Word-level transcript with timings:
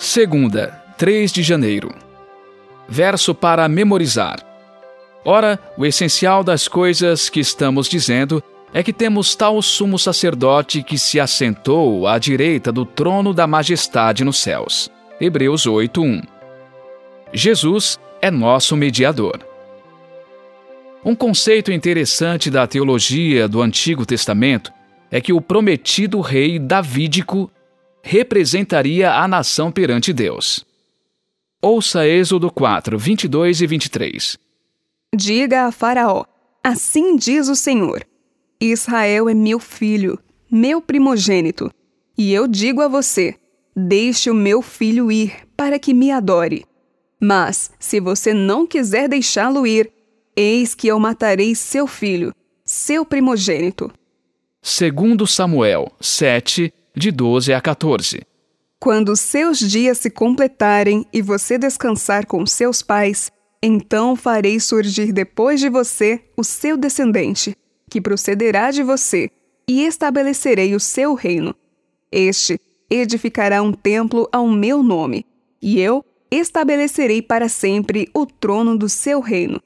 Segunda, 0.00 0.82
3 0.96 1.30
de 1.30 1.42
janeiro. 1.42 1.94
Verso 2.88 3.34
para 3.34 3.68
memorizar. 3.68 4.40
Ora, 5.22 5.60
o 5.76 5.84
essencial 5.84 6.42
das 6.42 6.66
coisas 6.66 7.28
que 7.28 7.38
estamos 7.38 7.86
dizendo 7.86 8.42
é 8.72 8.82
que 8.82 8.94
temos 8.94 9.34
tal 9.34 9.60
sumo 9.60 9.98
sacerdote 9.98 10.82
que 10.82 10.96
se 10.96 11.20
assentou 11.20 12.06
à 12.06 12.18
direita 12.18 12.72
do 12.72 12.86
trono 12.86 13.34
da 13.34 13.46
majestade 13.46 14.24
nos 14.24 14.38
céus. 14.38 14.90
Hebreus 15.20 15.66
8:1. 15.66 16.22
Jesus 17.30 18.00
é 18.22 18.30
nosso 18.30 18.74
mediador. 18.78 19.38
Um 21.04 21.14
conceito 21.14 21.70
interessante 21.70 22.50
da 22.50 22.66
teologia 22.66 23.46
do 23.46 23.60
Antigo 23.60 24.06
Testamento 24.06 24.72
é 25.10 25.20
que 25.20 25.34
o 25.34 25.42
prometido 25.42 26.22
rei 26.22 26.58
davídico 26.58 27.50
representaria 28.02 29.12
a 29.12 29.26
nação 29.28 29.70
perante 29.70 30.12
Deus. 30.12 30.64
Ouça 31.62 32.06
Êxodo 32.06 32.50
4, 32.50 32.98
22 32.98 33.60
e 33.60 33.66
23. 33.66 34.38
Diga 35.14 35.66
a 35.66 35.72
Faraó: 35.72 36.24
Assim 36.62 37.16
diz 37.16 37.48
o 37.48 37.56
Senhor: 37.56 38.06
Israel 38.60 39.28
é 39.28 39.34
meu 39.34 39.58
filho, 39.58 40.18
meu 40.50 40.80
primogênito. 40.80 41.70
E 42.16 42.32
eu 42.32 42.46
digo 42.46 42.80
a 42.80 42.88
você: 42.88 43.36
Deixe 43.76 44.30
o 44.30 44.34
meu 44.34 44.62
filho 44.62 45.10
ir, 45.10 45.46
para 45.56 45.78
que 45.78 45.94
me 45.94 46.10
adore. 46.10 46.64
Mas, 47.20 47.70
se 47.78 48.00
você 48.00 48.32
não 48.32 48.66
quiser 48.66 49.08
deixá-lo 49.08 49.66
ir, 49.66 49.92
eis 50.34 50.74
que 50.74 50.88
eu 50.88 50.98
matarei 50.98 51.54
seu 51.54 51.86
filho, 51.86 52.34
seu 52.64 53.04
primogênito. 53.04 53.92
Segundo 54.62 55.26
Samuel 55.26 55.92
7, 56.00 56.72
de 56.94 57.10
12 57.10 57.52
a 57.52 57.60
14. 57.60 58.22
Quando 58.78 59.14
seus 59.14 59.58
dias 59.58 59.98
se 59.98 60.10
completarem 60.10 61.06
e 61.12 61.20
você 61.20 61.58
descansar 61.58 62.26
com 62.26 62.46
seus 62.46 62.82
pais, 62.82 63.30
então 63.62 64.16
farei 64.16 64.58
surgir 64.58 65.12
depois 65.12 65.60
de 65.60 65.68
você 65.68 66.24
o 66.36 66.42
seu 66.42 66.76
descendente, 66.76 67.54
que 67.90 68.00
procederá 68.00 68.70
de 68.70 68.82
você, 68.82 69.30
e 69.68 69.84
estabelecerei 69.84 70.74
o 70.74 70.80
seu 70.80 71.14
reino. 71.14 71.54
Este 72.10 72.58
edificará 72.88 73.62
um 73.62 73.72
templo 73.72 74.28
ao 74.32 74.48
meu 74.48 74.82
nome, 74.82 75.26
e 75.60 75.78
eu 75.78 76.04
estabelecerei 76.30 77.20
para 77.20 77.48
sempre 77.48 78.08
o 78.14 78.24
trono 78.24 78.76
do 78.78 78.88
seu 78.88 79.20
reino. 79.20 79.60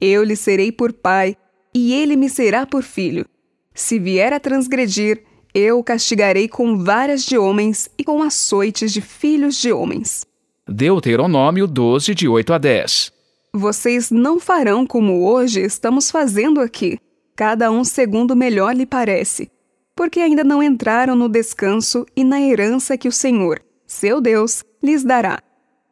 Eu 0.00 0.22
lhe 0.22 0.36
serei 0.36 0.70
por 0.70 0.92
pai, 0.92 1.36
e 1.74 1.92
ele 1.92 2.16
me 2.16 2.30
será 2.30 2.64
por 2.64 2.82
filho. 2.82 3.26
Se 3.74 3.98
vier 3.98 4.32
a 4.32 4.38
transgredir, 4.38 5.24
eu 5.54 5.82
castigarei 5.82 6.48
com 6.48 6.78
varas 6.78 7.24
de 7.24 7.36
homens 7.36 7.90
e 7.98 8.04
com 8.04 8.22
açoites 8.22 8.92
de 8.92 9.00
filhos 9.00 9.56
de 9.56 9.72
homens. 9.72 10.26
Deuteronômio 10.66 11.66
12, 11.66 12.14
de 12.14 12.28
8 12.28 12.52
a 12.52 12.58
10. 12.58 13.12
Vocês 13.52 14.10
não 14.10 14.40
farão 14.40 14.86
como 14.86 15.28
hoje 15.28 15.60
estamos 15.60 16.10
fazendo 16.10 16.60
aqui, 16.60 16.98
cada 17.36 17.70
um 17.70 17.84
segundo 17.84 18.34
melhor 18.34 18.74
lhe 18.74 18.86
parece, 18.86 19.50
porque 19.94 20.20
ainda 20.20 20.42
não 20.42 20.62
entraram 20.62 21.14
no 21.14 21.28
descanso 21.28 22.06
e 22.16 22.24
na 22.24 22.40
herança 22.40 22.96
que 22.96 23.08
o 23.08 23.12
Senhor, 23.12 23.60
seu 23.86 24.20
Deus, 24.20 24.64
lhes 24.82 25.04
dará. 25.04 25.42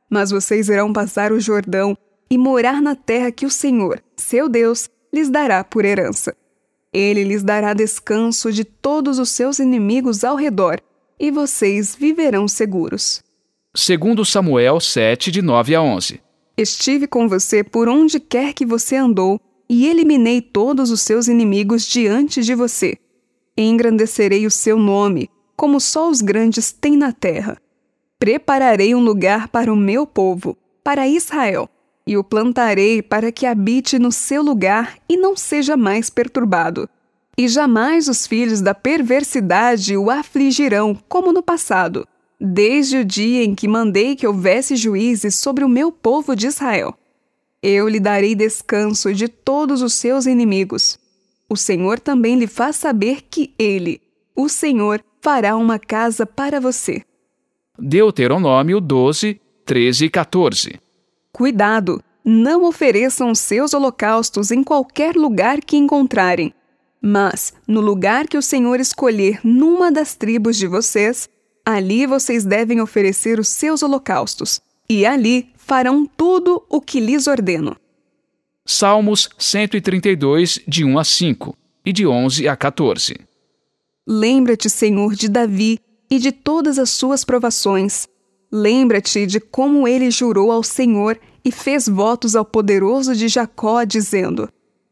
Mas 0.09 0.31
vocês 0.31 0.69
irão 0.71 0.93
passar 0.93 1.33
o 1.33 1.41
Jordão 1.41 1.97
e 2.31 2.39
morar 2.39 2.81
na 2.81 2.95
terra 2.95 3.31
que 3.31 3.45
o 3.45 3.51
Senhor, 3.51 4.03
seu 4.17 4.49
Deus, 4.49 4.89
lhes 5.13 5.29
dará 5.29 5.63
por 5.63 5.85
herança. 5.85 6.35
Ele 6.93 7.23
lhes 7.23 7.43
dará 7.43 7.73
descanso 7.73 8.53
de 8.53 8.65
todos 8.65 9.19
os 9.19 9.29
seus 9.31 9.59
inimigos 9.59 10.25
ao 10.25 10.35
redor, 10.35 10.81
e 11.19 11.31
vocês 11.31 11.95
viverão 11.95 12.49
seguros. 12.49 13.23
Segundo 13.75 14.25
Samuel 14.25 14.81
7, 14.81 15.31
de 15.31 15.41
9 15.41 15.75
a 15.75 15.83
11. 15.83 16.21
Estive 16.57 17.07
com 17.07 17.29
você 17.29 17.63
por 17.63 17.89
onde 17.89 18.19
quer 18.19 18.53
que 18.53 18.67
você 18.67 18.97
andou, 18.97 19.41
e 19.69 19.87
eliminei 19.87 20.41
todos 20.41 20.91
os 20.91 21.01
seus 21.01 21.29
inimigos 21.29 21.87
diante 21.87 22.43
de 22.43 22.55
você. 22.57 22.97
Engrandecerei 23.57 24.45
o 24.45 24.51
seu 24.51 24.77
nome, 24.77 25.31
como 25.57 25.81
só 25.81 26.11
os 26.11 26.21
grandes 26.21 26.73
têm 26.73 26.97
na 26.97 27.13
terra. 27.13 27.57
Prepararei 28.19 28.95
um 28.95 29.01
lugar 29.01 29.49
para 29.49 29.73
o 29.73 29.77
meu 29.77 30.07
povo, 30.07 30.57
para 30.83 31.07
Israel 31.07 31.71
e 32.07 32.17
o 32.17 32.25
plantarei 32.25 33.03
para 33.03 33.31
que 33.31 33.47
habite 33.47 33.99
no 33.99 34.11
seu 34.11 34.43
lugar 34.43 34.99
e 35.09 35.17
não 35.17 35.37
seja 35.37 35.77
mais 35.77 36.11
perturbado. 36.11 36.89
E 37.37 37.49
jamais 37.49 38.09
os 38.09 38.27
filhos 38.27 38.61
da 38.61 38.75
perversidade 38.75 39.97
o 39.97 40.11
afligirão, 40.11 40.99
como 41.09 41.33
no 41.33 41.43
passado, 41.43 42.07
desde 42.41 42.99
o 42.99 43.05
dia 43.05 43.45
em 43.45 43.55
que 43.55 43.69
mandei 43.69 44.17
que 44.17 44.27
houvesse 44.27 44.77
juízes 44.77 45.37
sobre 45.37 45.65
o 45.65 45.69
meu 45.69 45.93
povo 45.93 46.35
de 46.35 46.47
Israel. 46.47 46.95
Eu 47.63 47.89
lhe 47.89 48.01
darei 48.01 48.35
descanso 48.35 49.15
de 49.15 49.29
todos 49.29 49.83
os 49.83 49.95
seus 49.95 50.27
inimigos. 50.27 50.99
O 51.49 51.57
Senhor 51.57 52.01
também 52.01 52.37
lhe 52.37 52.47
faz 52.47 52.77
saber 52.77 53.23
que 53.31 53.55
ele, 53.59 54.01
o 54.35 54.49
Senhor, 54.49 55.03
fará 55.21 55.57
uma 55.57 55.79
casa 55.79 56.25
para 56.25 56.59
você. 56.59 57.03
Deuteronômio 57.79 58.81
12, 58.81 59.41
13 59.65 60.05
e 60.07 60.11
14 60.11 60.90
Cuidado! 61.33 62.03
Não 62.25 62.65
ofereçam 62.65 63.35
seus 63.35 63.73
holocaustos 63.73 64.51
em 64.51 64.63
qualquer 64.63 65.17
lugar 65.17 65.61
que 65.61 65.77
encontrarem. 65.77 66.53
Mas, 67.01 67.55
no 67.67 67.81
lugar 67.81 68.29
que 68.29 68.37
o 68.37 68.43
Senhor 68.43 68.79
escolher 68.79 69.41
numa 69.43 69.91
das 69.91 70.15
tribos 70.15 70.57
de 70.57 70.67
vocês, 70.67 71.29
ali 71.65 72.05
vocês 72.05 72.45
devem 72.45 72.81
oferecer 72.81 73.39
os 73.41 73.49
seus 73.49 73.83
holocaustos, 73.83 74.61
e 74.89 75.07
ali 75.07 75.51
farão 75.57 76.05
tudo 76.05 76.63
o 76.69 76.81
que 76.81 77.01
lhes 77.01 77.27
ordeno. 77.27 77.77
Salmos 78.67 79.31
132, 79.39 80.61
de 80.69 80.85
1 80.85 80.99
a 80.99 81.05
5 81.05 81.57
e 81.87 81.93
de 81.93 82.07
11 82.07 82.49
a 82.49 82.57
14. 82.57 83.17
Lembra-te, 84.07 84.69
Senhor, 84.69 85.15
de 85.15 85.29
Davi 85.29 85.79
e 86.11 86.19
de 86.19 86.33
todas 86.33 86.79
as 86.79 86.91
suas 86.91 87.25
provações, 87.25 88.09
Lembra-te 88.53 89.27
de 89.27 89.39
como 89.39 89.87
ele 89.87 90.11
jurou 90.11 90.51
ao 90.51 90.65
Senhor 90.65 91.17
e 91.45 91.53
fez 91.53 91.89
votos 91.89 92.35
ao 92.35 92.45
poderoso 92.45 93.15
de 93.15 93.29
Jacó, 93.29 93.85
dizendo: 93.85 94.49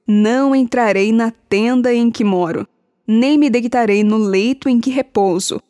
Não 0.07 0.55
entrarei 0.55 1.13
na 1.13 1.33
tenda 1.49 1.93
em 1.93 2.09
que 2.09 2.23
moro, 2.23 2.69
nem 3.07 3.37
me 3.37 3.51
deitarei 3.51 4.05
no 4.05 4.17
leito 4.17 4.69
em 4.69 4.81
que 4.81 4.91
repouso. 4.91 5.61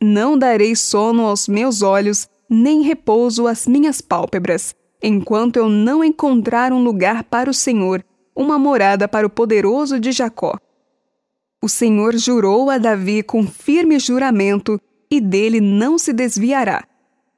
Não 0.00 0.38
darei 0.38 0.74
sono 0.74 1.26
aos 1.26 1.46
meus 1.46 1.82
olhos, 1.82 2.26
nem 2.48 2.80
repouso 2.80 3.46
às 3.46 3.66
minhas 3.66 4.00
pálpebras, 4.00 4.74
enquanto 5.02 5.56
eu 5.56 5.68
não 5.68 6.02
encontrar 6.02 6.72
um 6.72 6.82
lugar 6.82 7.24
para 7.24 7.50
o 7.50 7.54
Senhor, 7.54 8.02
uma 8.34 8.58
morada 8.58 9.06
para 9.06 9.26
o 9.26 9.30
poderoso 9.30 10.00
de 10.00 10.12
Jacó. 10.12 10.58
O 11.62 11.68
Senhor 11.68 12.16
jurou 12.16 12.70
a 12.70 12.78
Davi 12.78 13.22
com 13.22 13.46
firme 13.46 13.98
juramento, 13.98 14.80
e 15.10 15.20
dele 15.20 15.60
não 15.60 15.98
se 15.98 16.12
desviará 16.12 16.84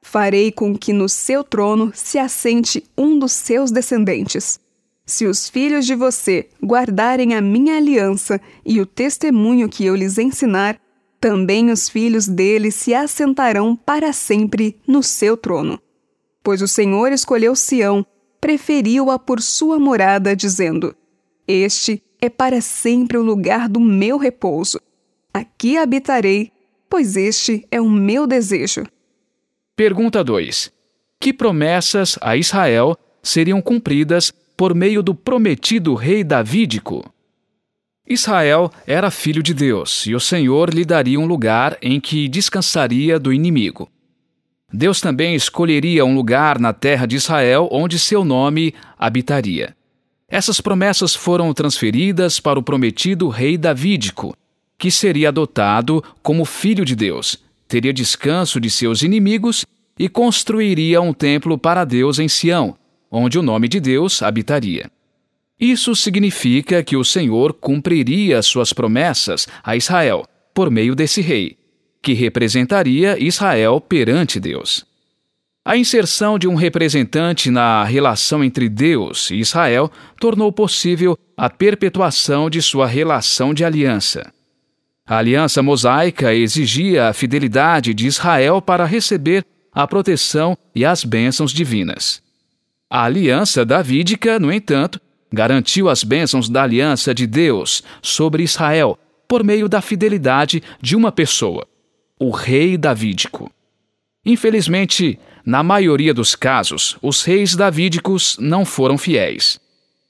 farei 0.07 0.51
com 0.51 0.75
que 0.75 0.93
no 0.93 1.09
seu 1.09 1.43
trono 1.43 1.91
se 1.93 2.17
assente 2.17 2.83
um 2.97 3.19
dos 3.19 3.33
seus 3.33 3.71
descendentes. 3.71 4.59
Se 5.05 5.25
os 5.25 5.49
filhos 5.49 5.85
de 5.85 5.95
você 5.95 6.47
guardarem 6.63 7.35
a 7.35 7.41
minha 7.41 7.75
aliança 7.75 8.39
e 8.65 8.79
o 8.79 8.85
testemunho 8.85 9.67
que 9.67 9.85
eu 9.85 9.95
lhes 9.95 10.17
ensinar, 10.17 10.79
também 11.19 11.71
os 11.71 11.89
filhos 11.89 12.27
deles 12.27 12.75
se 12.75 12.93
assentarão 12.93 13.75
para 13.75 14.13
sempre 14.13 14.77
no 14.87 15.03
seu 15.03 15.35
trono. 15.35 15.79
Pois 16.41 16.61
o 16.61 16.67
Senhor 16.67 17.11
escolheu 17.11 17.55
Sião, 17.55 18.05
preferiu-a 18.39 19.19
por 19.19 19.41
sua 19.41 19.77
morada, 19.77 20.35
dizendo: 20.35 20.95
Este 21.47 22.01
é 22.21 22.29
para 22.29 22.61
sempre 22.61 23.17
o 23.17 23.23
lugar 23.23 23.67
do 23.67 23.79
meu 23.79 24.17
repouso. 24.17 24.79
Aqui 25.33 25.77
habitarei, 25.77 26.51
pois 26.89 27.17
este 27.17 27.67
é 27.69 27.81
o 27.81 27.89
meu 27.89 28.25
desejo. 28.25 28.83
Pergunta 29.77 30.23
2. 30.23 30.71
Que 31.19 31.31
promessas 31.31 32.17
a 32.19 32.35
Israel 32.35 32.97
seriam 33.21 33.61
cumpridas 33.61 34.33
por 34.57 34.73
meio 34.73 35.03
do 35.03 35.13
prometido 35.13 35.93
rei 35.93 36.23
davídico? 36.23 37.05
Israel 38.09 38.71
era 38.87 39.11
filho 39.11 39.43
de 39.43 39.53
Deus 39.53 40.07
e 40.07 40.15
o 40.15 40.19
Senhor 40.19 40.73
lhe 40.73 40.83
daria 40.83 41.19
um 41.19 41.27
lugar 41.27 41.77
em 41.79 41.99
que 41.99 42.27
descansaria 42.27 43.19
do 43.19 43.31
inimigo. 43.31 43.87
Deus 44.73 44.99
também 44.99 45.35
escolheria 45.35 46.03
um 46.03 46.15
lugar 46.15 46.57
na 46.57 46.73
terra 46.73 47.05
de 47.05 47.15
Israel 47.15 47.69
onde 47.71 47.99
seu 47.99 48.25
nome 48.25 48.73
habitaria. 48.97 49.77
Essas 50.27 50.59
promessas 50.59 51.13
foram 51.13 51.53
transferidas 51.53 52.39
para 52.39 52.57
o 52.57 52.63
prometido 52.63 53.29
rei 53.29 53.59
davídico, 53.59 54.35
que 54.75 54.89
seria 54.89 55.29
adotado 55.29 56.03
como 56.23 56.45
filho 56.45 56.83
de 56.83 56.95
Deus 56.95 57.45
teria 57.67 57.93
descanso 57.93 58.59
de 58.59 58.69
seus 58.69 59.01
inimigos 59.01 59.65
e 59.97 60.07
construiria 60.07 61.01
um 61.01 61.13
templo 61.13 61.57
para 61.57 61.83
Deus 61.83 62.19
em 62.19 62.27
Sião, 62.27 62.75
onde 63.11 63.37
o 63.37 63.43
nome 63.43 63.67
de 63.67 63.79
Deus 63.79 64.21
habitaria. 64.21 64.89
Isso 65.59 65.95
significa 65.95 66.83
que 66.83 66.95
o 66.95 67.03
Senhor 67.03 67.53
cumpriria 67.53 68.41
suas 68.41 68.71
promessas 68.73 69.47
a 69.63 69.75
Israel 69.75 70.23
por 70.53 70.69
meio 70.69 70.95
desse 70.95 71.21
rei, 71.21 71.57
que 72.01 72.13
representaria 72.13 73.17
Israel 73.21 73.81
perante 73.81 74.39
Deus. 74.39 74.85
A 75.65 75.75
inserção 75.75 76.39
de 76.39 76.47
um 76.47 76.55
representante 76.55 77.51
na 77.51 77.83
relação 77.83 78.43
entre 78.43 78.69
Deus 78.69 79.29
e 79.31 79.35
Israel 79.35 79.91
tornou 80.19 80.51
possível 80.51 81.17
a 81.35 81.49
perpetuação 81.49 82.49
de 82.49 82.61
sua 82.61 82.87
relação 82.87 83.53
de 83.53 83.65
aliança. 83.65 84.31
A 85.07 85.19
aliança 85.19 85.63
mosaica 85.63 86.33
exigia 86.33 87.07
a 87.07 87.13
fidelidade 87.13 87.93
de 87.93 88.05
Israel 88.05 88.61
para 88.61 88.83
receber 88.83 89.45
a 89.73 89.87
proteção 89.87 90.57
e 90.75 90.83
as 90.83 91.05
bênçãos 91.05 91.53
divinas. 91.53 92.21
A 92.89 93.05
aliança 93.05 93.63
davídica, 93.63 94.37
no 94.37 94.51
entanto, 94.51 94.99
garantiu 95.31 95.87
as 95.87 96.03
bênçãos 96.03 96.49
da 96.49 96.63
aliança 96.63 97.13
de 97.13 97.25
Deus 97.25 97.81
sobre 98.01 98.43
Israel 98.43 98.99
por 99.29 99.45
meio 99.45 99.69
da 99.69 99.81
fidelidade 99.81 100.61
de 100.81 100.93
uma 100.95 101.11
pessoa, 101.11 101.65
o 102.19 102.29
rei 102.29 102.77
davídico. 102.77 103.49
Infelizmente, 104.25 105.17
na 105.45 105.63
maioria 105.63 106.13
dos 106.13 106.35
casos, 106.35 106.97
os 107.01 107.23
reis 107.23 107.55
davídicos 107.55 108.37
não 108.41 108.65
foram 108.65 108.97
fiéis. 108.97 109.57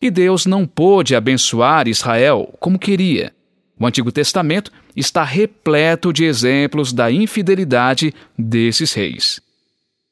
E 0.02 0.10
Deus 0.10 0.48
não 0.48 0.66
pôde 0.66 1.16
abençoar 1.16 1.88
Israel 1.88 2.52
como 2.60 2.80
queria. 2.80 3.37
O 3.80 3.86
Antigo 3.86 4.12
Testamento 4.12 4.72
está 4.96 5.24
repleto 5.24 6.12
de 6.12 6.26
exemplos 6.26 6.92
da 6.92 7.12
infidelidade 7.12 8.14
desses 8.38 8.94
reis. 8.94 9.40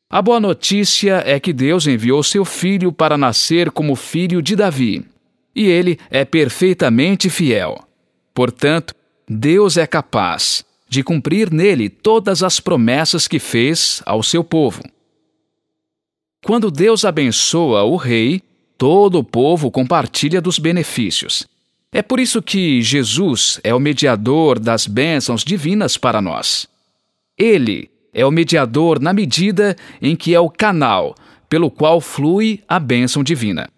A 0.09 0.21
boa 0.21 0.39
notícia 0.39 1.23
é 1.25 1.39
que 1.39 1.51
Deus 1.51 1.87
enviou 1.87 2.21
seu 2.21 2.45
filho 2.45 2.91
para 2.91 3.17
nascer 3.17 3.71
como 3.71 3.95
filho 3.95 4.41
de 4.41 4.55
Davi, 4.55 5.03
e 5.55 5.65
ele 5.65 5.97
é 6.11 6.23
perfeitamente 6.23 7.29
fiel. 7.29 7.83
Portanto, 8.33 8.93
Deus 9.27 9.77
é 9.77 9.87
capaz 9.87 10.63
de 10.87 11.03
cumprir 11.03 11.51
nele 11.51 11.89
todas 11.89 12.43
as 12.43 12.59
promessas 12.59 13.27
que 13.27 13.39
fez 13.39 14.03
ao 14.05 14.21
seu 14.21 14.43
povo. 14.43 14.83
Quando 16.45 16.69
Deus 16.69 17.03
abençoa 17.03 17.83
o 17.83 17.95
rei, 17.95 18.43
todo 18.77 19.17
o 19.17 19.23
povo 19.23 19.71
compartilha 19.71 20.39
dos 20.39 20.59
benefícios. 20.59 21.47
É 21.95 22.01
por 22.01 22.19
isso 22.19 22.41
que 22.41 22.81
Jesus 22.81 23.57
é 23.63 23.73
o 23.73 23.79
mediador 23.79 24.59
das 24.59 24.85
bênçãos 24.85 25.45
divinas 25.45 25.95
para 25.95 26.21
nós. 26.21 26.67
Ele 27.37 27.89
é 28.13 28.25
o 28.25 28.31
mediador 28.31 28.99
na 28.99 29.13
medida 29.13 29.77
em 30.01 30.13
que 30.13 30.35
é 30.35 30.39
o 30.41 30.49
canal 30.49 31.15
pelo 31.47 31.71
qual 31.71 32.01
flui 32.01 32.61
a 32.67 32.81
bênção 32.81 33.23
divina. 33.23 33.69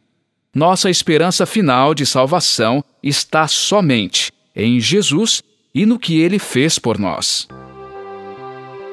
Nossa 0.51 0.89
esperança 0.89 1.45
final 1.45 1.93
de 1.93 2.07
salvação 2.07 2.83
está 3.03 3.47
somente 3.47 4.33
em 4.55 4.79
Jesus 4.79 5.43
e 5.71 5.85
no 5.85 5.99
que 5.99 6.19
ele 6.19 6.39
fez 6.39 6.79
por 6.79 6.97
nós. 6.97 7.47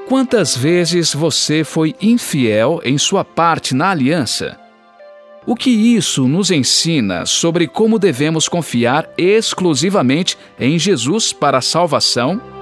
Quantas 0.06 0.54
vezes 0.54 1.14
você 1.14 1.64
foi 1.64 1.94
infiel 1.98 2.78
em 2.84 2.98
sua 2.98 3.24
parte 3.24 3.74
na 3.74 3.88
aliança? 3.88 4.60
O 5.46 5.54
que 5.54 5.68
isso 5.68 6.26
nos 6.26 6.50
ensina 6.50 7.26
sobre 7.26 7.68
como 7.68 7.98
devemos 7.98 8.48
confiar 8.48 9.10
exclusivamente 9.18 10.38
em 10.58 10.78
Jesus 10.78 11.34
para 11.34 11.58
a 11.58 11.62
salvação? 11.62 12.53